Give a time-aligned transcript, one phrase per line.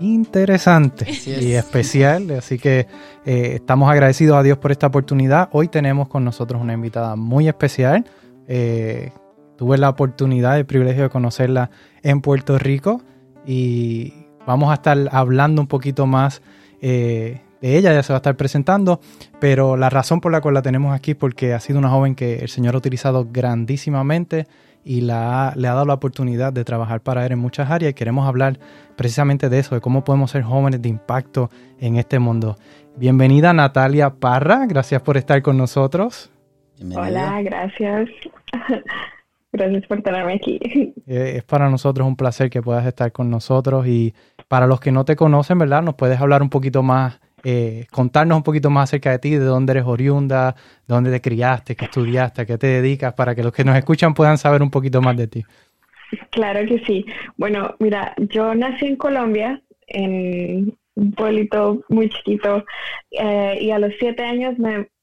[0.00, 2.30] interesante y especial.
[2.32, 2.86] Así que
[3.24, 5.48] eh, estamos agradecidos a Dios por esta oportunidad.
[5.52, 8.04] Hoy tenemos con nosotros una invitada muy especial.
[8.48, 9.12] Eh,
[9.56, 11.70] tuve la oportunidad, el privilegio de conocerla
[12.02, 13.02] en Puerto Rico
[13.46, 14.14] y
[14.46, 16.42] vamos a estar hablando un poquito más
[16.80, 19.00] eh, de ella, ya se va a estar presentando,
[19.38, 22.14] pero la razón por la cual la tenemos aquí es porque ha sido una joven
[22.14, 24.46] que el Señor ha utilizado grandísimamente
[24.84, 27.94] y la, le ha dado la oportunidad de trabajar para él en muchas áreas y
[27.94, 28.58] queremos hablar
[28.96, 32.56] precisamente de eso, de cómo podemos ser jóvenes de impacto en este mundo.
[32.96, 36.30] Bienvenida Natalia Parra, gracias por estar con nosotros.
[36.96, 38.08] Hola, gracias.
[39.52, 40.60] Gracias por tenerme aquí.
[41.06, 44.14] Eh, es para nosotros un placer que puedas estar con nosotros y
[44.46, 45.82] para los que no te conocen, ¿verdad?
[45.82, 49.44] Nos puedes hablar un poquito más eh, contarnos un poquito más acerca de ti, de
[49.44, 50.52] dónde eres oriunda,
[50.86, 53.76] de dónde te criaste, qué estudiaste, a qué te dedicas, para que los que nos
[53.76, 55.44] escuchan puedan saber un poquito más de ti.
[56.30, 57.06] Claro que sí.
[57.36, 62.64] Bueno, mira, yo nací en Colombia, en un pueblito muy chiquito,
[63.12, 64.56] eh, y a los siete años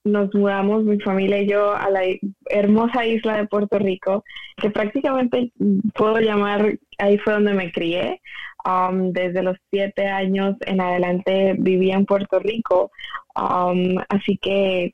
[0.03, 2.01] nos mudamos, mi familia y yo, a la
[2.49, 4.23] hermosa isla de Puerto Rico,
[4.57, 5.51] que prácticamente
[5.93, 8.21] puedo llamar, ahí fue donde me crié.
[8.67, 12.91] Um, desde los siete años en adelante vivía en Puerto Rico,
[13.33, 14.93] um, así que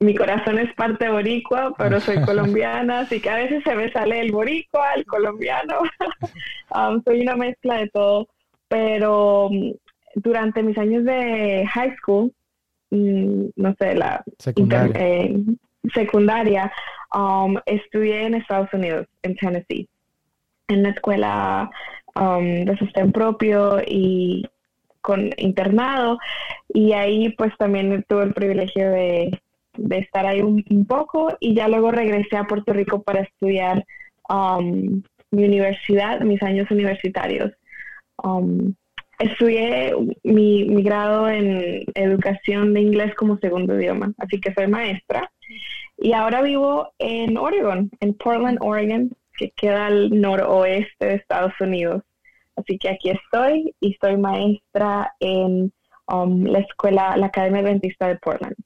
[0.00, 4.18] mi corazón es parte boricua, pero soy colombiana, así que a veces se me sale
[4.18, 5.82] el boricua, el colombiano,
[6.74, 8.26] um, soy una mezcla de todo,
[8.66, 9.50] pero
[10.16, 12.32] durante mis años de high school,
[12.90, 15.44] mm, no sé, la secundaria, eh,
[15.94, 16.72] secundaria
[17.66, 19.88] estudié en Estados Unidos, en Tennessee,
[20.66, 21.70] en la escuela
[22.16, 24.46] um, de sostén propio y
[25.00, 26.18] con internado
[26.68, 29.40] y ahí pues también tuve el privilegio de,
[29.90, 33.84] estar ahí un, poco y ya luego regresé a Puerto Rico para estudiar
[34.28, 37.52] um, mi universidad, mis años universitarios.
[38.22, 38.74] Um,
[39.18, 45.30] estudié mi, mi, grado en educación de inglés como segundo idioma, así que soy maestra.
[45.96, 52.02] Y ahora vivo en Oregon, en Portland, Oregon, que queda al noroeste de Estados Unidos.
[52.56, 55.72] Así que aquí estoy y soy maestra en
[56.08, 58.56] um, la escuela, la Academia Adventista de Portland.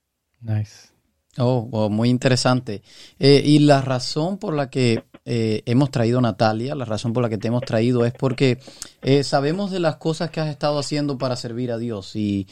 [0.40, 0.95] Nice.
[1.38, 2.82] Oh, muy interesante.
[3.18, 7.22] Eh, y la razón por la que eh, hemos traído a Natalia, la razón por
[7.22, 8.58] la que te hemos traído es porque
[9.02, 12.46] eh, sabemos de las cosas que has estado haciendo para servir a Dios y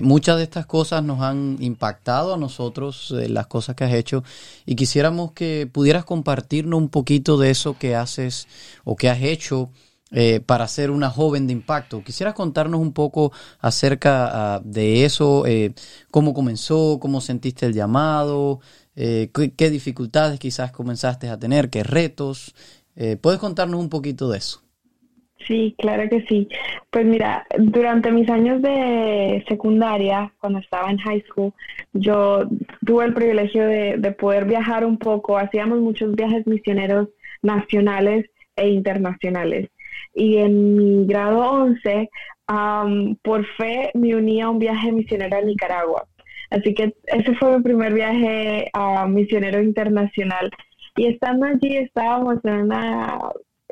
[0.00, 4.22] muchas de estas cosas nos han impactado a nosotros, las cosas que has hecho,
[4.64, 8.46] y quisiéramos que pudieras compartirnos un poquito de eso que haces
[8.84, 9.70] o que has hecho
[10.14, 12.02] eh, para ser una joven de impacto.
[12.04, 15.72] Quisiera contarnos un poco acerca ah, de eso, eh,
[16.10, 18.60] cómo comenzó, cómo sentiste el llamado,
[18.94, 22.54] eh, qué, dificultades quizás comenzaste a tener, qué retos.
[23.22, 24.62] ¿Puedes contarnos un poquito de eso?
[25.48, 26.46] Sí, claro que sí.
[26.90, 31.54] Pues mira, durante mis años de secundaria, cuando estaba en high school,
[31.94, 32.42] yo
[32.84, 35.38] tuve el privilegio de, de poder viajar un poco.
[35.38, 37.08] Hacíamos muchos viajes misioneros
[37.40, 39.70] nacionales e internacionales
[40.14, 42.08] y en mi grado 11,
[43.22, 46.06] por fe, me uní a un viaje misionero a Nicaragua.
[46.50, 50.50] Así que ese fue mi primer viaje a misionero internacional.
[50.96, 53.18] Y estando allí estábamos en una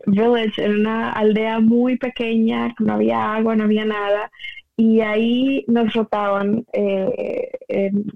[0.07, 4.31] village, en una aldea muy pequeña, no había agua, no había nada.
[4.77, 6.65] Y ahí nos rotaban.
[6.73, 7.51] Eh,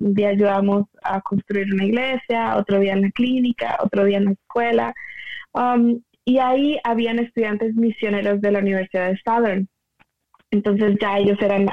[0.00, 4.24] un día ayudamos a construir una iglesia, otro día en la clínica, otro día en
[4.24, 4.94] la escuela.
[6.24, 9.68] Y ahí habían estudiantes misioneros de la Universidad de Southern.
[10.50, 11.66] Entonces ya ellos eran,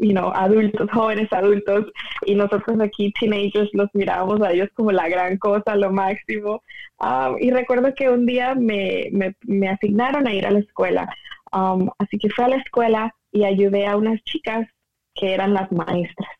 [0.00, 1.86] you know, adultos, jóvenes adultos,
[2.26, 6.60] y nosotros aquí, teenagers, los mirábamos a ellos como la gran cosa, lo máximo.
[6.98, 9.10] Um, y recuerdo que un día me,
[9.42, 11.08] me, asignaron a ir a la escuela.
[11.52, 14.66] Um, así que fui a la escuela y ayudé a unas chicas
[15.14, 16.30] que eran las maestras.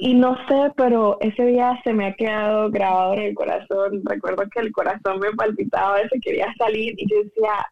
[0.00, 4.00] Y no sé, pero ese día se me ha quedado grabado en el corazón.
[4.04, 7.66] Recuerdo que el corazón me palpitaba, se quería salir y yo decía,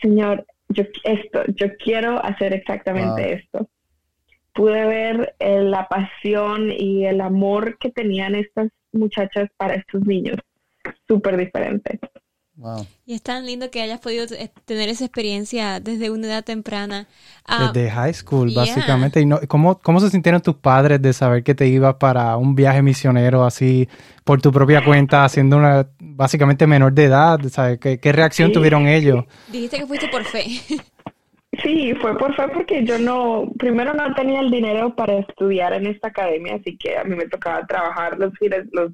[0.00, 3.68] Señor, yo esto, yo quiero hacer exactamente esto.
[4.52, 10.38] Pude ver eh, la pasión y el amor que tenían estas muchachas para estos niños,
[11.06, 12.00] súper diferente.
[13.06, 14.26] Y es tan lindo que hayas podido
[14.66, 17.08] tener esa experiencia desde una edad temprana.
[17.46, 19.20] Ah, desde high school, básicamente.
[19.20, 22.54] ¿Y no, ¿cómo, ¿Cómo se sintieron tus padres de saber que te ibas para un
[22.54, 23.88] viaje misionero así
[24.24, 27.40] por tu propia cuenta, siendo una básicamente menor de edad?
[27.48, 27.78] ¿sabes?
[27.78, 29.24] ¿Qué, qué reacción tuvieron ellos?
[29.48, 30.44] Dijiste que fuiste por fe.
[31.62, 35.86] Sí, fue por fe porque yo no, primero no tenía el dinero para estudiar en
[35.86, 38.32] esta academia, así que a mí me tocaba trabajar los
[38.72, 38.92] los,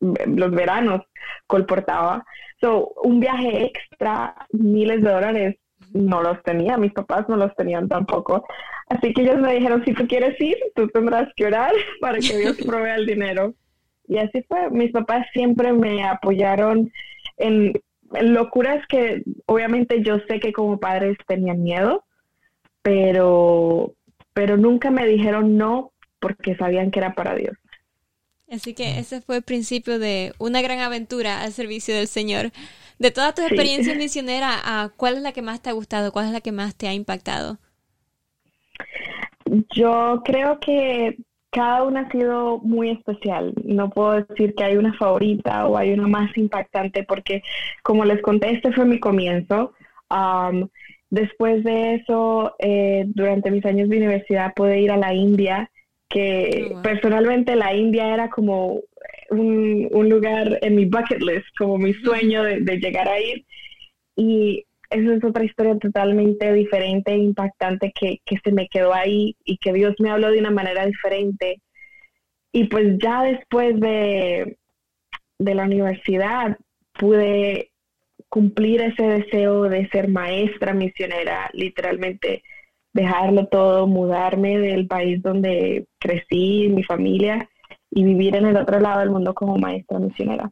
[0.00, 1.02] los veranos,
[1.48, 2.24] colportaba.
[2.64, 5.56] So, un viaje extra, miles de dólares,
[5.92, 8.46] no los tenía, mis papás no los tenían tampoco.
[8.88, 12.38] Así que ellos me dijeron, si tú quieres ir, tú tendrás que orar para que
[12.38, 13.52] Dios provea el dinero.
[14.08, 16.90] Y así fue, mis papás siempre me apoyaron
[17.36, 17.74] en,
[18.22, 22.02] locuras que obviamente yo sé que como padres tenían miedo,
[22.80, 23.92] pero,
[24.32, 27.58] pero nunca me dijeron no porque sabían que era para Dios.
[28.54, 32.50] Así que ese fue el principio de una gran aventura al servicio del Señor.
[32.98, 34.62] De todas tus experiencias misioneras,
[34.96, 36.12] ¿cuál es la que más te ha gustado?
[36.12, 37.58] ¿Cuál es la que más te ha impactado?
[39.74, 41.18] Yo creo que
[41.50, 43.52] cada una ha sido muy especial.
[43.64, 47.42] No puedo decir que hay una favorita o hay una más impactante porque,
[47.82, 49.72] como les conté, este fue mi comienzo.
[51.10, 55.70] después de eso, eh, durante mis años de universidad, pude ir a la India
[56.08, 58.82] que oh, personalmente la India era como
[59.30, 63.44] un, lugar en mi bucket list, como mi sueño de, llegar a ir.
[64.16, 69.56] Y esa es otra historia totalmente diferente e impactante que, se me quedó ahí y
[69.58, 71.60] que Dios me habló de una manera diferente.
[72.52, 74.56] Y pues ya después de,
[75.38, 76.56] de la universidad
[76.92, 77.72] pude
[78.28, 82.42] cumplir ese deseo de ser maestra misionera, literalmente
[82.94, 87.48] dejarlo todo, mudarme del país donde crecí, mi familia,
[87.90, 90.50] y vivir en el otro lado del mundo como maestra misionera.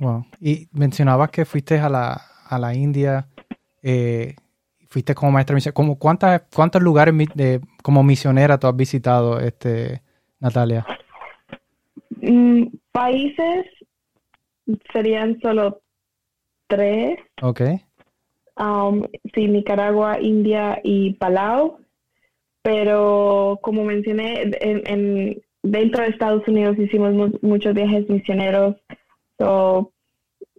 [0.00, 0.26] Wow.
[0.40, 3.28] Y mencionabas que fuiste a la, a la India,
[3.82, 4.34] eh,
[4.88, 5.74] fuiste como maestra misionera.
[5.74, 10.02] ¿Cómo, cuántas, ¿Cuántos lugares de, como misionera tú has visitado, este,
[10.40, 10.84] Natalia?
[12.20, 13.66] Mm, países
[14.92, 15.80] serían solo
[16.68, 17.18] tres.
[17.40, 17.60] Ok
[18.58, 21.78] um, sí, Nicaragua, India y Palau,
[22.62, 28.76] pero como mencioné, en, dentro de Estados Unidos hicimos muchos viajes misioneros,
[29.38, 29.92] so,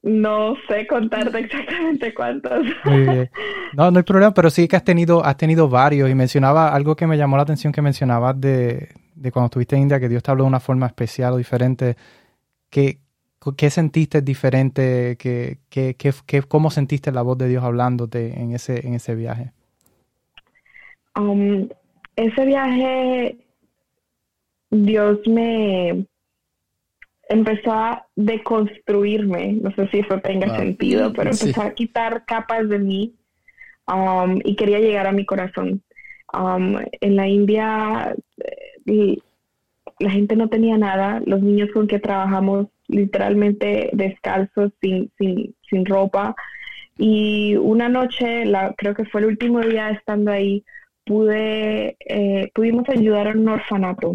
[0.02, 2.66] no sé contarte exactamente cuántos.
[3.72, 6.10] No, no hay problema, pero sí que has tenido, has tenido varios.
[6.10, 9.84] Y mencionaba algo que me llamó la atención que mencionabas de, de cuando estuviste en
[9.84, 11.96] India, que Dios te habló de una forma especial o diferente.
[12.72, 12.98] que
[13.58, 15.16] ¿Qué sentiste diferente?
[15.18, 19.54] ¿Qué, qué, qué, cómo sentiste la voz de Dios hablándote en ese, en ese viaje?
[21.16, 21.70] Um,
[22.16, 23.38] ese viaje,
[24.70, 26.06] Dios me
[27.30, 32.80] empezó a deconstruirme, no sé si eso tenga sentido, pero empezó a quitar capas de
[32.80, 33.16] mí
[33.88, 35.82] um, y quería llegar a mi corazón.
[36.34, 38.16] Um, en la India
[38.86, 39.18] eh,
[40.00, 45.86] la gente no tenía nada, los niños con que trabajamos literalmente descalzos, sin, sin, sin
[45.86, 46.36] ropa.
[46.98, 50.66] Y una noche, la, creo que fue el último día estando ahí,
[51.06, 54.14] pude, eh, pudimos ayudar a un orfanato.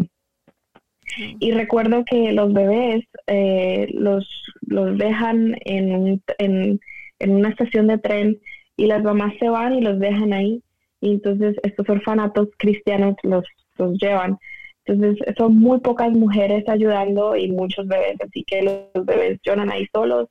[1.39, 4.27] Y recuerdo que los bebés eh, los,
[4.67, 6.79] los dejan en, en,
[7.19, 8.39] en, una estación de tren
[8.75, 10.61] y las mamás se van y los dejan ahí.
[11.01, 13.45] Y entonces estos orfanatos cristianos los,
[13.77, 14.37] los llevan.
[14.85, 19.87] Entonces son muy pocas mujeres ayudando y muchos bebés, así que los bebés lloran ahí
[19.91, 20.29] solos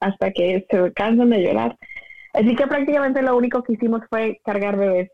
[0.00, 1.76] hasta que se cansan de llorar.
[2.34, 5.10] Así que prácticamente lo único que hicimos fue cargar bebés.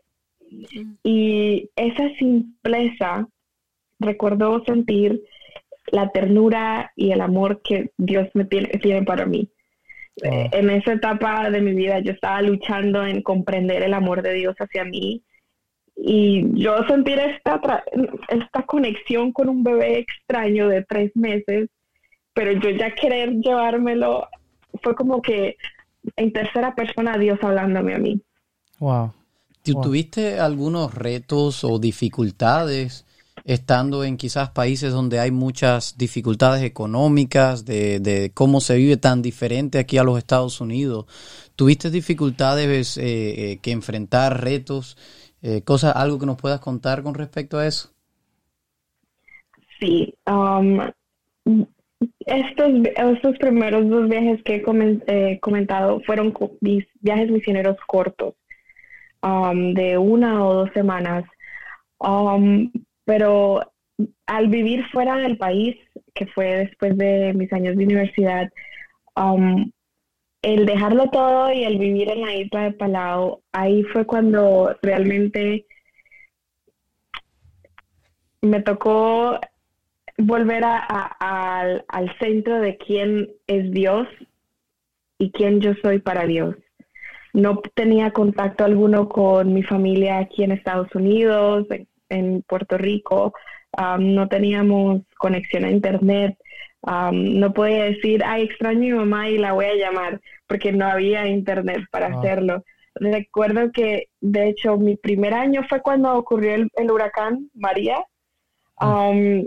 [1.03, 3.27] Y esa simpleza,
[3.99, 5.21] recuerdo sentir
[5.91, 9.49] la ternura y el amor que Dios me tiene, tiene para mí.
[10.17, 14.55] En esa etapa de mi vida yo estaba luchando en comprender el amor de Dios
[14.59, 15.23] hacia mí
[16.03, 17.61] y yo sentir esta,
[18.27, 21.69] esta conexión con un bebé extraño de tres meses,
[22.33, 24.27] pero yo ya querer llevármelo,
[24.81, 25.57] fue como que
[26.15, 28.19] en tercera persona Dios hablándome a mí.
[28.79, 29.13] Wow.
[29.63, 33.05] ¿Tuviste algunos retos o dificultades
[33.45, 39.21] estando en quizás países donde hay muchas dificultades económicas, de, de cómo se vive tan
[39.21, 41.05] diferente aquí a los Estados Unidos?
[41.55, 43.03] ¿Tuviste dificultades eh,
[43.51, 44.97] eh, que enfrentar, retos?
[45.41, 47.89] Eh, cosa, ¿Algo que nos puedas contar con respecto a eso?
[49.79, 50.13] Sí.
[50.27, 50.79] Um,
[52.25, 54.63] estos, estos primeros dos viajes que he
[55.07, 56.33] eh, comentado fueron
[57.01, 58.35] viajes misioneros cortos,
[59.23, 61.25] um, de una o dos semanas.
[61.99, 62.71] Um,
[63.05, 63.61] pero
[64.25, 65.75] al vivir fuera del país,
[66.13, 68.49] que fue después de mis años de universidad,
[70.41, 75.65] el dejarlo todo y el vivir en la isla de Palau, ahí fue cuando realmente
[78.41, 79.39] me tocó
[80.17, 84.07] volver al, al centro de quién es Dios
[85.21, 86.55] y quién yo soy para Dios.
[87.33, 91.67] No tenía contacto alguno con mi familia aquí en Estados Unidos,
[92.09, 93.33] en, Puerto Rico.
[93.99, 96.37] no teníamos conexión a Internet.
[96.83, 100.85] No podía decir, ay, extraño a mi mamá y la voy a llamar, porque no
[100.85, 102.63] había Internet para hacerlo.
[102.95, 108.03] Recuerdo que, de hecho, mi primer año fue cuando ocurrió el, huracán María.
[108.79, 109.45] Mm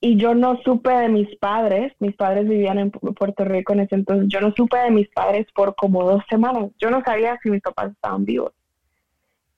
[0.00, 3.94] y yo no supe de mis padres, mis padres vivían en Puerto Rico en ese
[3.94, 7.50] entonces, yo no supe de mis padres por como dos semanas, yo no sabía si
[7.50, 8.52] mis papás estaban vivos.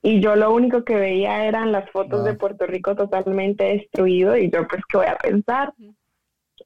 [0.01, 4.49] Y yo lo único que veía eran las fotos de Puerto Rico totalmente destruido y
[4.49, 5.75] yo pues, ¿qué voy a pensar?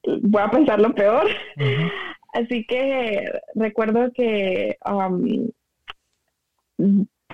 [0.03, 1.27] Voy a pensar lo peor.
[2.33, 5.49] Así que recuerdo que um,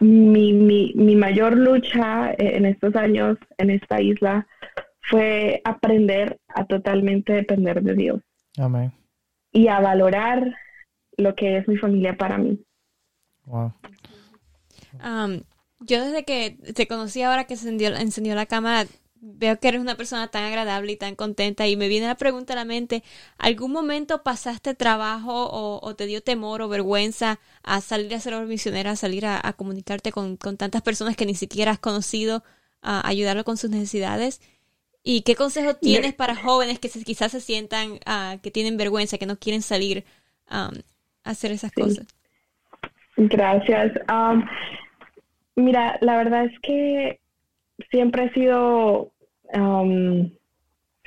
[0.01, 4.45] mi, mi, mi mayor lucha en estos años en esta isla
[5.01, 8.21] fue aprender a totalmente depender de Dios.
[8.57, 8.91] Amén.
[9.51, 10.55] Y a valorar
[11.17, 12.59] lo que es mi familia para mí.
[13.45, 13.73] Wow.
[15.03, 15.41] Um,
[15.81, 18.87] yo desde que te conocí ahora que se encendió, la cámara,
[19.21, 22.53] veo que eres una persona tan agradable y tan contenta y me viene la pregunta
[22.53, 23.03] a la mente,
[23.37, 28.91] ¿algún momento pasaste trabajo o, te dio temor o vergüenza a salir a ser misionera,
[28.91, 32.43] a salir a, comunicarte con, con, tantas personas que ni siquiera has conocido,
[32.81, 34.41] a ayudarlo con sus necesidades?
[35.03, 39.25] ¿Y qué consejo tienes para jóvenes que quizás se sientan, ah, que tienen vergüenza, que
[39.25, 40.03] no quieren salir
[40.47, 40.71] a
[41.23, 42.05] hacer esas cosas?
[43.15, 43.93] Gracias.
[45.55, 47.19] mira, la verdad es que
[47.91, 49.11] siempre he sido,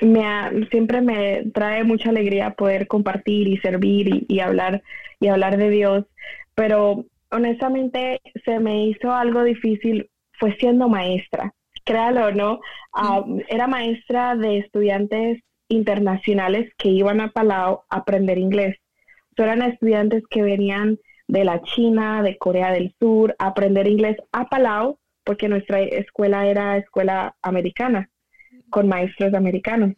[0.01, 4.83] me siempre me trae mucha alegría poder compartir y servir y, hablar
[5.19, 6.05] y hablar de Dios,
[6.55, 11.53] pero honestamente se me hizo algo difícil fue siendo maestra.
[11.85, 12.59] Créalo o no,
[13.49, 18.77] era maestra de estudiantes internacionales que iban a Palau a aprender inglés.
[19.37, 24.49] eran estudiantes que venían de la China, de Corea del Sur, a aprender inglés a
[24.49, 28.09] Palau, porque nuestra escuela era escuela americana,
[28.69, 29.93] con maestros americanos.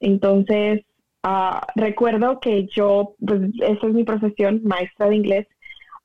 [0.00, 0.84] Entonces,
[1.22, 5.46] ah, recuerdo que yo, pues esa es mi profesión, maestra de inglés,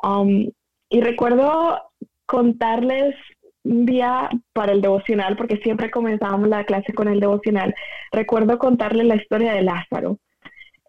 [0.02, 0.50] um,
[0.90, 1.80] y recuerdo
[2.26, 3.16] contarles
[3.64, 7.74] un día para el devocional, porque siempre comenzábamos la clase con el devocional,
[8.12, 10.20] recuerdo contarle la historia de Lázaro.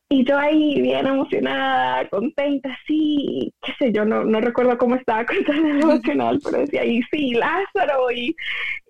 [0.09, 5.25] Y yo ahí bien emocionada, contenta, sí, qué sé yo, no, no recuerdo cómo estaba
[5.27, 8.37] contando el devocional, pero decía ahí, sí, Lázaro, y,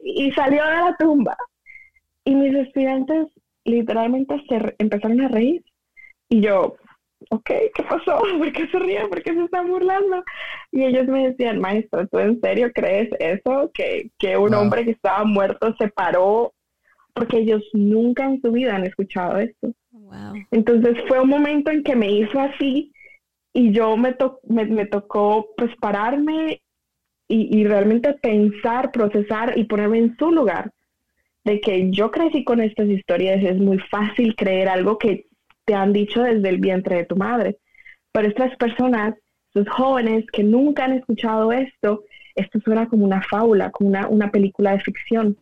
[0.03, 1.37] y salió de la tumba.
[2.25, 3.29] Y mis estudiantes
[3.65, 5.63] literalmente se empezaron a reír.
[6.29, 6.77] Y yo,
[7.31, 8.19] ok, ¿qué pasó?
[8.39, 9.09] ¿Por qué se ríen?
[9.09, 10.23] ¿Por qué se están burlando?
[10.73, 13.71] Y ellos me decían, maestro, ¿tú en serio crees eso?
[13.73, 16.53] Que, que un hombre que estaba muerto se paró
[17.15, 19.73] porque ellos nunca en su vida han escuchado esto.
[20.51, 22.93] Entonces fue un momento en que me hizo así
[23.53, 24.17] y yo me,
[24.49, 26.63] me, tocó pues pararme
[27.29, 30.73] y, y realmente pensar, procesar y ponerme en su lugar
[31.45, 35.27] de que yo crecí con estas historias, es muy fácil creer algo que
[35.67, 37.59] te han dicho desde el vientre de tu madre.
[38.13, 39.15] Pero estas personas,
[39.49, 44.73] estos jóvenes que nunca han escuchado esto, esto suena como una fábula, como una, película
[44.73, 45.37] de ficción.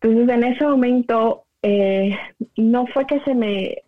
[0.00, 2.16] Entonces, en ese momento, eh,
[2.56, 3.82] no fue que se me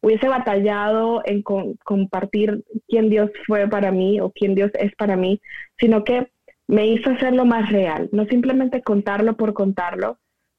[0.00, 5.40] hubiese batallado en compartir quién Dios fue para mí o quién Dios es para mí,
[5.78, 6.30] sino que
[6.66, 10.18] me hizo hacerlo más real, no simplemente contarlo por contarlo,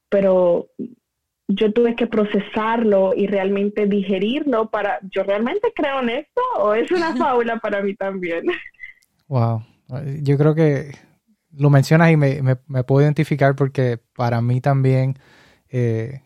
[0.10, 0.68] pero
[1.48, 6.90] yo tuve que procesarlo y realmente digerirlo para, ¿yo realmente creo en esto o es
[6.92, 8.46] una fábula para mí también?
[9.28, 9.64] Wow,
[10.22, 10.92] yo creo que
[11.56, 15.18] lo mencionas y me, me, puedo identificar porque para mí también
[15.70, 16.22] eh,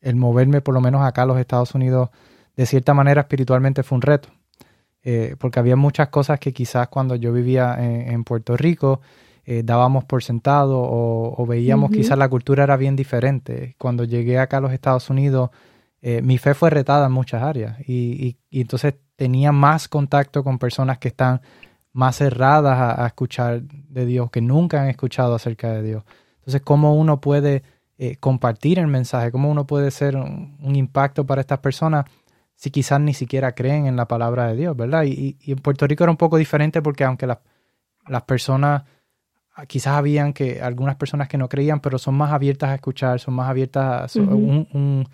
[0.00, 2.10] el moverme por lo menos acá a los Estados Unidos
[2.56, 4.30] de cierta manera espiritualmente fue un reto.
[5.02, 9.00] Eh, porque había muchas cosas que quizás cuando yo vivía en Puerto Rico
[9.50, 13.76] eh, dábamos por sentado o, veíamos quizás la cultura era bien diferente.
[13.78, 15.48] Cuando llegué acá a los Estados Unidos,
[16.02, 20.98] eh, mi fe fue retada en muchas áreas y, entonces tenía más contacto con personas
[20.98, 21.40] que están
[21.94, 26.04] más cerradas a, escuchar de Dios, que nunca han escuchado acerca de Dios.
[26.40, 27.62] Entonces, ¿cómo uno puede
[27.98, 29.30] eh, compartir el mensaje?
[29.30, 32.06] ¿Cómo uno puede ser un, impacto para estas personas
[32.54, 35.04] si quizás ni siquiera creen en la palabra de Dios, verdad?
[35.04, 38.82] Y, en Puerto Rico era un poco diferente porque aunque las personas
[39.58, 43.18] Ah, quizás habían que algunas personas que no creían, pero son más abiertas a escuchar,
[43.18, 45.08] son más abiertas a un,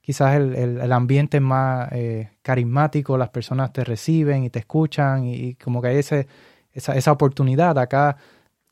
[0.00, 5.54] quizás el, ambiente es más eh, carismático, las personas te reciben y te escuchan y,
[5.54, 6.26] como que hay ese,
[6.72, 7.78] esa, esa, oportunidad.
[7.78, 8.16] Acá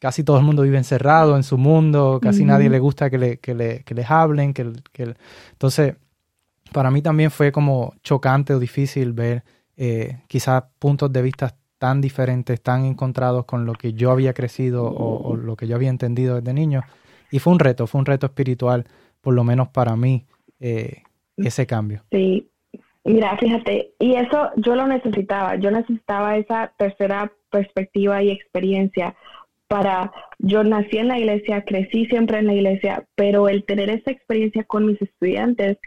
[0.02, 3.36] casi todo el mundo vive encerrado en su mundo, casi nadie le gusta que, le,
[3.36, 4.52] que, le, que les hablen.
[4.52, 5.14] Que, que,
[5.52, 5.94] entonces,
[6.72, 9.44] para mí también fue como chocante o difícil ver
[9.76, 14.86] eh, quizás puntos de vista tan diferentes, tan encontrados con lo que yo había crecido
[14.92, 16.82] o, lo que yo había entendido desde niño.
[17.30, 18.84] Y fue un reto, fue un reto espiritual,
[19.20, 20.26] por lo menos para mí,
[20.58, 21.04] eh,
[21.36, 22.02] ese cambio.
[22.10, 22.48] Sí,
[23.04, 29.14] mira, fíjate, y eso yo lo necesitaba, yo necesitaba esa tercera perspectiva y experiencia
[29.72, 34.10] para, yo nací en la iglesia, crecí siempre en la iglesia, pero el tener esa
[34.10, 35.78] experiencia con mis estudiantes,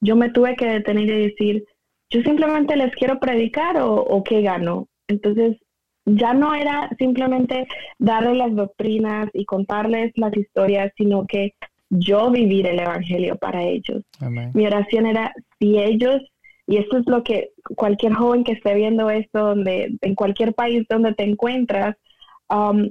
[0.00, 1.66] yo me tuve que detener y decir,
[2.08, 4.88] yo simplemente les quiero predicar o, o qué gano.
[5.06, 5.58] Entonces,
[6.06, 7.66] ya no era simplemente
[7.98, 11.52] darles las doctrinas y contarles las historias, sino que
[11.90, 14.02] yo vivir el Evangelio para ellos.
[14.54, 16.22] Mi oración era, si ellos,
[16.66, 20.86] y esto es lo que cualquier joven que esté viendo esto, donde, en cualquier país
[20.88, 21.96] donde te encuentras,
[22.48, 22.88] um,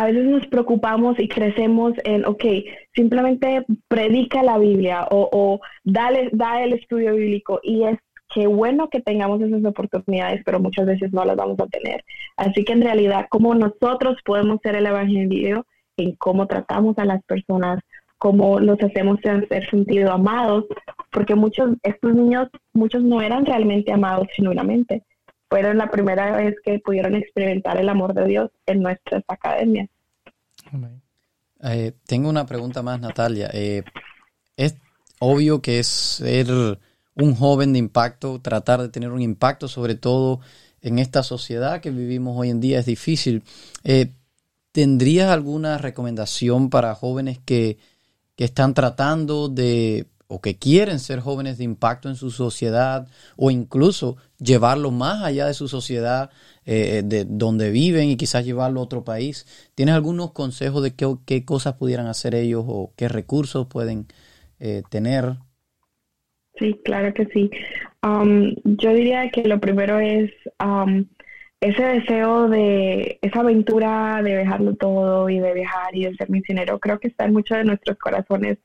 [0.00, 2.42] a veces nos preocupamos y crecemos en, ok,
[2.94, 7.98] simplemente predica la Biblia o, dale, da el estudio bíblico y es
[8.32, 12.02] que bueno que tengamos esas oportunidades, pero muchas veces no las vamos a tener.
[12.38, 15.66] Así que en realidad, cómo nosotros podemos ser el Evangelio
[15.98, 17.80] en cómo tratamos a las personas,
[18.16, 20.64] cómo los hacemos ser sentido amados,
[21.12, 25.02] porque muchos, estos niños, muchos no eran realmente amados genuinamente.
[25.50, 29.90] Fueron la primera vez que pudieron experimentar el amor de Dios en nuestras academias.
[31.62, 33.50] Eh, tengo una pregunta más, Natalia.
[33.52, 33.82] Eh,
[34.56, 34.76] es
[35.18, 36.46] obvio que es ser
[37.14, 40.40] un joven de impacto, tratar de tener un impacto sobre todo
[40.80, 43.42] en esta sociedad que vivimos hoy en día es difícil.
[43.84, 44.12] Eh,
[44.72, 47.76] ¿Tendrías alguna recomendación para jóvenes que
[48.40, 53.50] que están tratando de o que quieren ser jóvenes de impacto en su sociedad o
[53.50, 56.30] incluso llevarlo más allá de su sociedad,
[56.64, 59.44] eh, de donde viven y quizás llevarlo a otro país.
[59.74, 64.06] ¿Tienes algunos consejos de qué, cosas pudieran hacer ellos o qué recursos pueden
[64.60, 65.34] eh, tener?
[66.60, 67.50] Sí, claro que sí.
[68.04, 70.30] Um, yo diría que lo primero es
[70.64, 71.06] um,
[71.60, 76.78] ese deseo de esa aventura de dejarlo todo y de viajar y de ser misionero,
[76.78, 78.58] creo que está en muchos de nuestros corazones,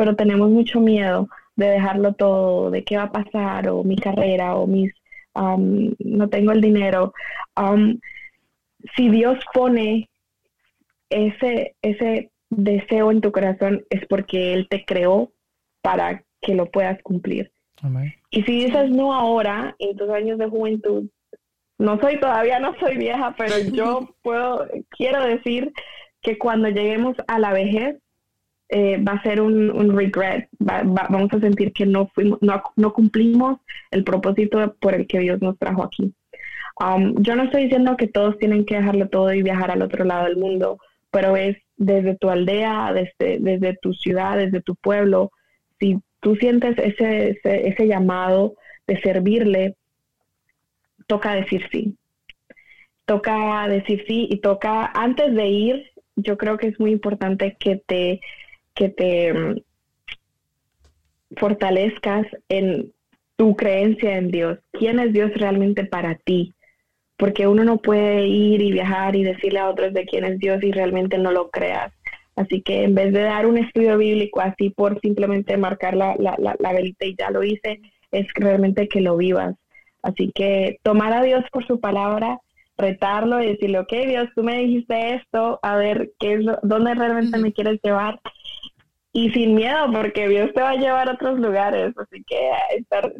[0.00, 4.56] pero tenemos mucho miedo de dejarlo todo, de qué va a pasar, o mi carrera,
[4.56, 4.90] o mis,
[5.34, 7.12] um, no tengo el dinero.
[7.54, 8.00] Um,
[8.96, 10.08] si Dios pone
[11.10, 15.32] ese, ese deseo en tu corazón, es porque Él te creó
[15.82, 17.52] para que lo puedas cumplir.
[18.30, 21.10] Y si dices no ahora, en tus años de juventud,
[21.76, 25.74] no soy todavía no soy vieja, pero yo puedo, quiero decir
[26.22, 27.98] que cuando lleguemos a la vejez
[28.72, 33.58] eh, va a ser un, regret, vamos a sentir que no, fuimos, no, cumplimos
[33.90, 36.14] el propósito por el que Dios nos trajo aquí.
[36.78, 40.04] Um, yo no estoy diciendo que todos tienen que dejarlo todo y viajar al otro
[40.04, 40.78] lado del mundo,
[41.10, 45.32] pero es desde tu aldea, desde, desde tu ciudad, desde tu pueblo,
[45.80, 48.54] si tú sientes ese, ese, ese llamado
[48.86, 49.74] de servirle,
[51.08, 51.96] toca decir sí.
[53.04, 57.82] Toca decir sí y toca, antes de ir, yo creo que es muy importante que
[57.84, 58.20] te,
[58.74, 59.60] que te mm,
[61.36, 62.92] fortalezcas en
[63.36, 64.58] tu creencia en Dios.
[64.72, 66.54] ¿Quién es Dios realmente para ti?
[67.16, 70.62] Porque uno no puede ir y viajar y decirle a otros de quién es Dios
[70.62, 71.92] y realmente no lo creas.
[72.36, 76.36] Así que en vez de dar un estudio bíblico así por simplemente marcar la, la,
[76.38, 77.80] la, la velita y ya lo hice,
[78.10, 79.56] es realmente que lo vivas.
[80.02, 82.40] Así que tomar a Dios por su palabra,
[82.78, 87.38] retarlo y decirle, ok, Dios, tú me dijiste esto, a ver qué es dónde realmente
[87.38, 88.20] me quieres llevar.
[89.12, 91.92] Y sin miedo, porque Dios te va a llevar a otros lugares.
[91.96, 92.38] Así que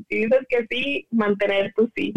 [0.09, 2.15] si dices que sí, mantener tu sí.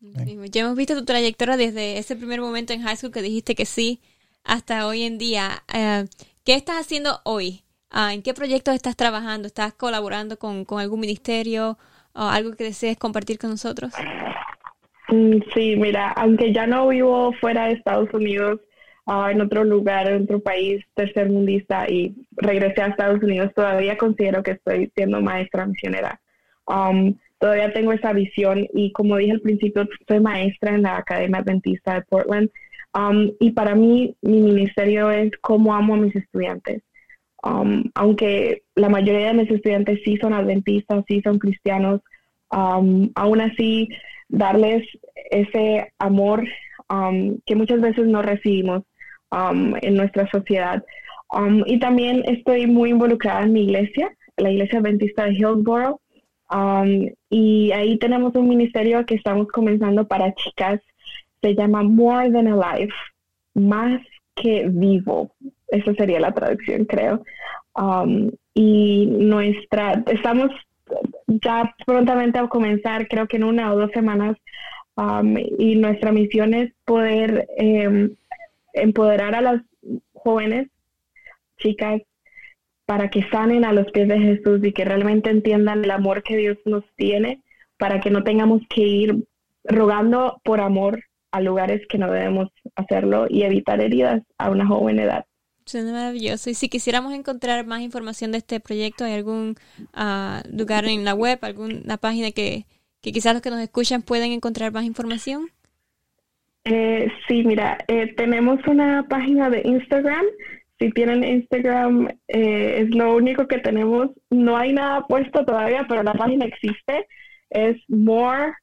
[0.00, 3.64] Ya hemos visto tu trayectoria desde ese primer momento en high school que dijiste que
[3.64, 4.00] sí
[4.44, 5.62] hasta hoy en día.
[5.72, 6.04] Eh,
[6.44, 7.62] ¿Qué estás haciendo hoy?
[7.90, 9.46] Ah, ¿En qué proyectos estás trabajando?
[9.46, 11.78] ¿Estás colaborando con, con algún ministerio?
[12.14, 13.92] algo que desees compartir con nosotros?
[15.08, 18.60] Mm, sí, mira, aunque ya no vivo fuera de Estados Unidos,
[19.06, 24.42] ah, en otro lugar, en otro país tercermundista y regresé a Estados Unidos, todavía considero
[24.42, 26.20] que estoy siendo maestra misionera.
[26.66, 31.40] Um, todavía tengo esa visión y como dije al principio, soy maestra en la Academia
[31.40, 32.50] Adventista de Portland
[32.94, 36.82] um, y para mí mi ministerio es cómo amo a mis estudiantes.
[37.42, 42.00] Um, aunque la mayoría de mis estudiantes sí son adventistas, sí son cristianos,
[42.50, 43.90] um, aún así
[44.28, 44.82] darles
[45.30, 46.44] ese amor
[46.88, 48.84] um, que muchas veces no recibimos
[49.82, 50.84] en nuestra sociedad.
[51.66, 54.14] y también estoy muy involucrada en mi iglesia.
[54.36, 56.00] la iglesia adventista de Hillsborough.
[56.50, 60.80] Um, y ahí tenemos un ministerio que estamos comenzando para chicas.
[61.42, 62.92] Se llama More Than Alive,
[63.54, 64.00] más
[64.34, 65.32] que vivo.
[65.68, 67.22] Esa sería la traducción, creo.
[67.74, 70.50] Um, y nuestra, estamos
[71.26, 74.36] ya prontamente a comenzar, creo que en una o dos semanas,
[74.96, 78.14] um, y nuestra misión es poder em,
[78.74, 79.62] empoderar a las
[80.12, 80.68] jóvenes,
[81.58, 82.02] chicas,
[82.86, 86.36] para que sanen a los pies de Jesús y que realmente entiendan el amor que
[86.36, 87.40] Dios nos tiene,
[87.78, 89.24] para que no tengamos que ir
[89.64, 95.00] rogando por amor a lugares que no debemos hacerlo y evitar heridas a una joven
[95.00, 95.24] edad.
[95.64, 96.50] Suena maravilloso.
[96.50, 99.56] Y si quisiéramos encontrar más información de este proyecto, ¿hay algún
[99.94, 102.66] ah, lugar en la web, alguna página que,
[103.00, 105.48] que quizás los que nos escuchan pueden encontrar más información?
[106.64, 110.24] Eh, sí, mira, eh, tenemos una página de Instagram.
[110.78, 114.10] Si tienen Instagram, eh, es lo único que tenemos.
[114.30, 117.06] No hay nada puesto todavía, pero la página existe.
[117.50, 118.54] Es more,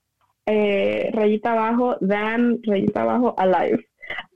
[1.13, 3.87] rayita abajo, than, rayita abajo, alive.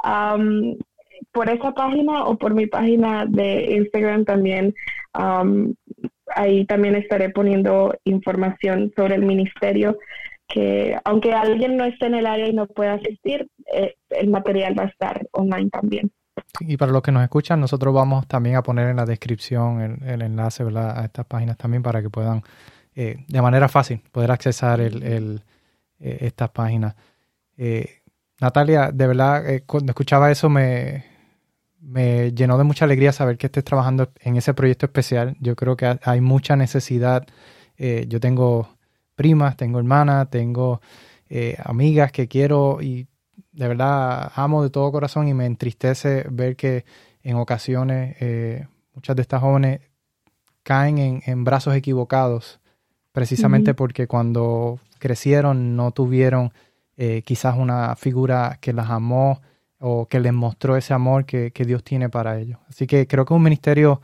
[0.04, 0.78] Um,
[1.32, 4.74] por esa página o por mi página de Instagram también,
[5.20, 5.74] um,
[6.36, 9.98] ahí también estaré poniendo información sobre el ministerio
[10.48, 14.78] que aunque alguien no esté en el área y no pueda asistir, eh, el material
[14.78, 16.12] va a estar online también.
[16.60, 20.22] Y para los que nos escuchan, nosotros vamos también a poner en la descripción el,
[20.22, 22.44] enlace a estas páginas también para que puedan
[22.94, 25.42] eh, de manera fácil poder accesar el,
[26.00, 26.96] eh, estas páginas.
[28.42, 31.06] Natalia, de verdad, cuando escuchaba eso me,
[31.80, 35.38] me llenó de mucha alegría saber que estés trabajando en ese proyecto especial.
[35.40, 37.26] Yo creo que hay mucha necesidad.
[37.78, 38.75] yo tengo
[39.16, 40.82] primas, tengo hermanas, tengo
[41.30, 43.08] eh, amigas que quiero y
[43.52, 46.86] de verdad amo de todo corazón y me entristece ver que
[47.24, 49.82] en ocasiones eh, muchas de estas jóvenes
[50.62, 52.60] caen en, brazos equivocados
[53.12, 56.54] precisamente porque cuando crecieron no tuvieron
[56.98, 59.42] eh, quizás una figura que las amó
[59.80, 62.60] o que les mostró ese amor que, que Dios tiene para ellos.
[62.68, 64.02] Así que creo que es un ministerio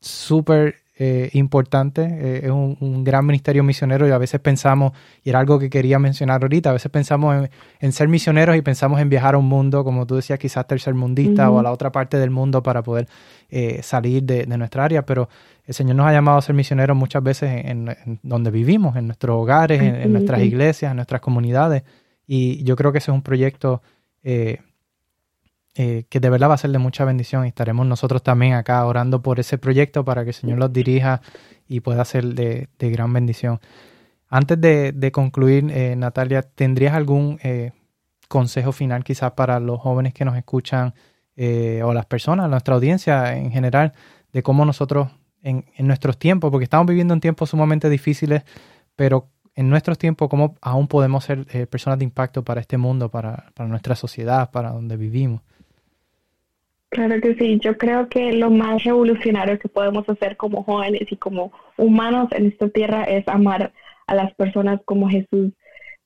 [0.00, 5.40] súper eh, importante, eh, es un, gran ministerio misionero y a veces pensamos, y era
[5.40, 7.48] algo que quería mencionar ahorita, a veces pensamos
[7.80, 11.50] en, ser misioneros y pensamos en viajar a un mundo, como tú decías, quizás tercermundista
[11.50, 13.08] o a la otra parte del mundo para poder
[13.50, 15.28] eh, salir de, nuestra área, pero
[15.66, 19.36] el Señor nos ha llamado a ser misioneros muchas veces en, donde vivimos, en nuestros
[19.36, 21.82] hogares, en, nuestras iglesias, en nuestras comunidades,
[22.26, 23.82] y yo creo que ese es un proyecto
[25.78, 28.82] eh, que de verdad va a ser de mucha bendición y estaremos nosotros también acá
[28.86, 31.20] orando por ese proyecto para que el Señor los dirija
[31.68, 33.60] y pueda ser de, gran bendición.
[34.30, 37.72] Antes de, concluir, eh, Natalia, ¿tendrías algún eh,
[38.26, 40.94] consejo final quizás para los jóvenes que nos escuchan
[41.38, 43.92] o las personas, nuestra audiencia en general,
[44.32, 45.08] de cómo nosotros
[45.42, 48.44] en, nuestros tiempos, porque estamos viviendo en tiempos sumamente difíciles,
[48.96, 53.52] pero en nuestros tiempos, cómo aún podemos ser personas de impacto para este mundo, para,
[53.54, 55.42] para nuestra sociedad, para donde vivimos?
[56.96, 61.16] Claro que sí, yo creo que lo más revolucionario que podemos hacer como jóvenes y
[61.16, 63.70] como humanos en esta tierra es amar
[64.06, 65.52] a las personas como Jesús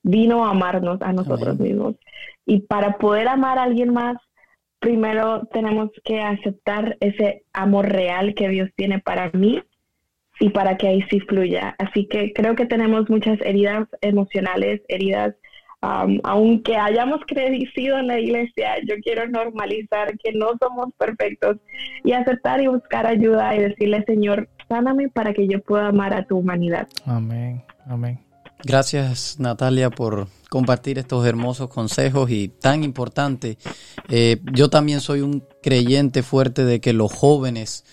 [0.03, 1.95] vino a amarnos a nosotros mismos.
[2.45, 4.17] Y para poder amar a alguien más,
[4.81, 9.63] primero tenemos que aceptar ese amor real que Dios tiene para mí
[10.41, 11.77] y para que ahí sí fluya.
[11.79, 15.37] Así que creo que tenemos muchas heridas emocionales, heridas
[15.81, 21.57] aunque hayamos crecido en la iglesia, yo quiero normalizar que no somos perfectos
[22.05, 26.27] y aceptar y buscar ayuda y decirle, Señor, sáname para que yo pueda amar a
[26.27, 26.87] tu humanidad.
[27.07, 28.21] Amén, amén.
[28.63, 33.57] Gracias Natalia por compartir estos hermosos consejos y tan importante.
[34.09, 37.85] Eh, yo también soy un creyente fuerte de que los jóvenes,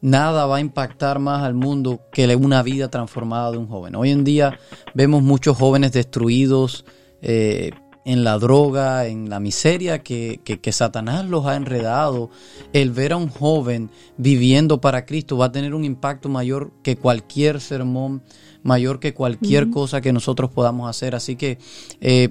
[0.00, 3.94] nada va a impactar más al mundo que una vida transformada de un joven.
[3.94, 4.58] Hoy en día
[4.94, 6.84] vemos muchos jóvenes destruidos,
[7.22, 7.70] eh,
[8.04, 12.30] en la droga, en la miseria que, que, Satanás los ha enredado,
[12.72, 16.96] el ver a un joven viviendo para Cristo va a tener un impacto mayor que
[16.96, 18.22] cualquier sermón,
[18.62, 21.14] mayor que cualquier cosa que nosotros podamos hacer.
[21.14, 21.58] Así que
[22.00, 22.30] eh,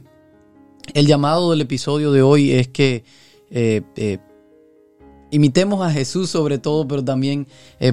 [0.95, 3.03] el llamado del episodio de hoy es que
[3.51, 4.17] eh,
[5.29, 7.47] imitemos a Jesús sobre todo, pero también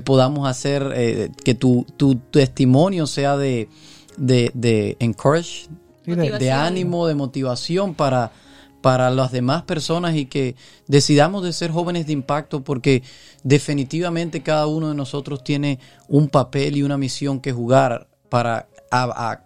[0.04, 3.68] podamos hacer que tu, tu, testimonio sea de,
[4.16, 5.68] de, de encourage,
[6.06, 8.32] de, ánimo, de motivación para,
[8.80, 13.02] para las demás personas y que decidamos de ser jóvenes de impacto porque
[13.42, 18.68] definitivamente cada uno de nosotros tiene un papel y una misión que jugar para,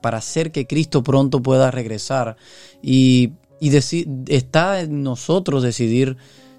[0.01, 2.37] para hacer que Cristo pronto pueda regresar.
[2.83, 3.77] Y, y
[4.29, 6.17] está en nosotros decidir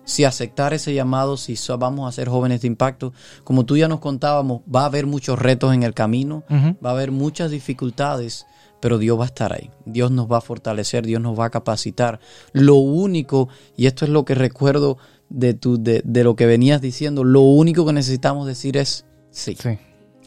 [0.10, 3.14] si aceptar ese llamado, si vamos a ser jóvenes de impacto.
[3.44, 6.44] Como tú ya nos contábamos, va a haber muchos retos en el camino,
[6.84, 8.48] va a haber muchas dificultades,
[8.80, 9.70] pero Dios va a estar ahí.
[9.86, 12.20] Dios nos va a fortalecer, Dios nos va a capacitar.
[12.54, 14.98] Lo único, y esto es lo que recuerdo
[15.30, 19.58] de, tu, de, de lo que venías diciendo, lo único que necesitamos decir es sí.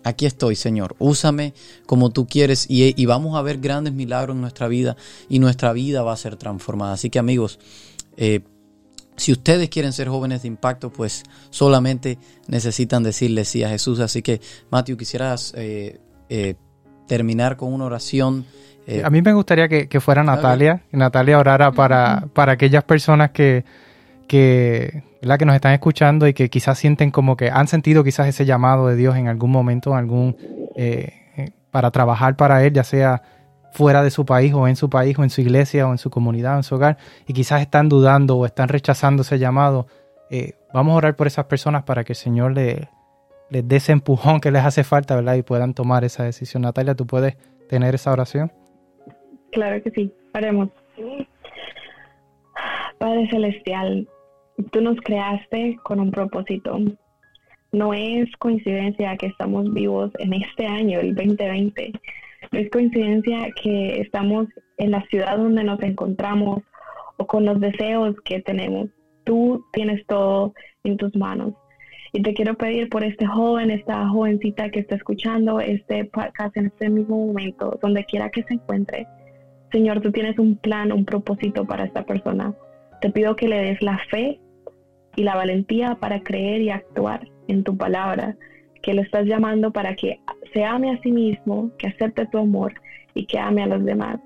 [0.04, 0.96] Aquí estoy, Señor.
[0.98, 1.54] Úsame
[1.86, 4.96] como tú quieres y, y, vamos a ver grandes milagros en nuestra vida
[5.28, 6.94] y nuestra vida va a ser transformada.
[6.94, 7.60] Así que amigos,
[8.16, 8.40] eh,
[9.16, 14.00] si ustedes quieren ser jóvenes de impacto, pues solamente necesitan decirle sí a Jesús.
[14.00, 16.56] Así que, Matthew, quisieras eh, eh,
[17.06, 18.44] terminar con una oración.
[19.04, 23.64] a mí me gustaría que, fuera Natalia, que Natalia orara para, para aquellas personas que,
[24.26, 28.44] que, que nos están escuchando y que quizás sienten como que han sentido quizás ese
[28.44, 30.36] llamado de Dios en algún momento, algún
[31.72, 33.22] para trabajar para Él, ya sea
[33.72, 36.10] fuera de su país o en su país o en su iglesia o en su
[36.10, 39.86] comunidad o en su hogar y quizás están dudando o están rechazando ese llamado,
[40.30, 42.54] eh, vamos a orar por esas personas para que el Señor
[43.50, 45.36] les dé ese empujón que les hace falta, ¿verdad?
[45.36, 46.62] Y puedan tomar esa decisión.
[46.62, 47.36] Natalia, ¿tú puedes
[47.68, 48.52] tener esa oración?
[49.50, 50.68] Claro que sí, haremos.
[52.98, 54.08] Padre Celestial,
[54.70, 56.78] tú nos creaste con un propósito.
[57.72, 61.92] No es coincidencia que estamos vivos en este año, el 2020
[62.50, 66.62] no es coincidencia que estamos en la ciudad donde nos encontramos
[67.16, 68.88] o con los deseos que tenemos.
[69.24, 70.52] Tú tienes todo
[70.84, 71.54] en tus manos.
[72.14, 76.66] Y te quiero pedir por este joven, esta jovencita que está escuchando este podcast en
[76.66, 79.06] este mismo momento, donde quiera que se encuentre.
[79.70, 82.52] Señor, tú tienes un plan, un propósito para esta persona.
[83.00, 84.38] Te pido que le des la fe
[85.16, 88.36] y la valentía para creer y actuar en tu palabra,
[88.82, 90.20] que lo estás llamando para que
[90.52, 92.74] se ame a sí mismo, que acepte tu amor
[93.14, 94.18] y que ame a los demás.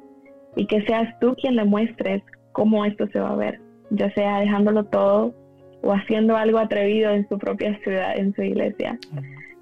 [0.57, 2.21] Y que seas tú quien le muestres
[2.51, 5.46] cómo esto se va a ver, ya sea dejándolo todo
[5.87, 8.99] o haciendo algo atrevido en su propia ciudad, en su iglesia.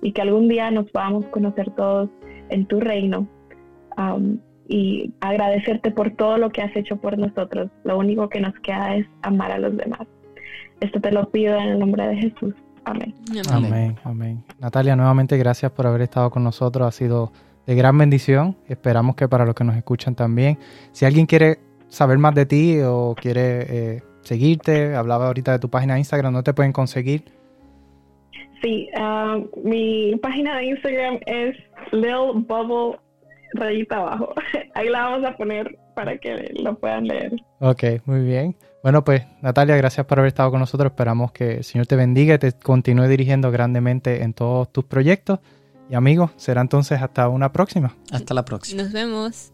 [0.01, 2.09] Y que algún día nos podamos conocer todos
[2.49, 3.29] en tu reino
[3.99, 7.71] um, y agradecerte por todo lo que has hecho por nosotros.
[7.85, 10.07] Lo único que nos queda es amar a los demás.
[10.81, 12.55] Esto te lo pido en el nombre de Jesús.
[12.85, 13.15] Amén.
[13.51, 13.97] Amén.
[14.05, 14.45] Amén.
[14.59, 16.87] Natalia, nuevamente gracias por haber estado con nosotros.
[16.89, 17.33] Ha sido
[17.67, 18.57] de gran bendición.
[18.67, 20.59] Esperamos que para los que nos escuchan también.
[20.93, 21.59] Si alguien quiere
[21.89, 26.33] saber más de ti o quiere eh, seguirte, hablaba ahorita de tu página de Instagram,
[26.33, 27.25] ¿no te pueden conseguir?
[28.63, 31.57] Sí, ah, mi página de Instagram es
[31.93, 32.99] Lil Bubble
[33.55, 34.35] rayita abajo.
[34.75, 37.33] Ahí la vamos a poner para que lo puedan leer.
[37.61, 38.57] Ok, muy bien.
[38.83, 40.91] Bueno, pues Natalia, gracias por haber estado con nosotros.
[40.91, 45.39] Esperamos que el Señor te bendiga y te continúe dirigiendo grandemente en todos tus proyectos.
[45.89, 47.97] Y amigos, será entonces hasta una próxima.
[48.11, 48.83] Hasta la próxima.
[48.83, 49.54] Nos vemos.